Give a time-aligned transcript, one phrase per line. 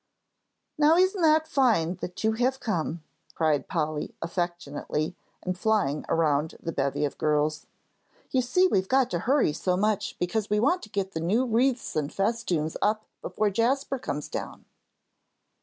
[0.79, 3.03] "Now isn't that fine that you have come!"
[3.35, 7.67] cried Polly, affectionately, and flying around the bevy of girls.
[8.31, 11.45] "You see we've got to hurry so much because we want to get the new
[11.45, 14.65] wreaths and festoons up before Jasper comes down."